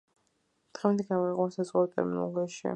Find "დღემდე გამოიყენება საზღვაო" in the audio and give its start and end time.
0.79-1.93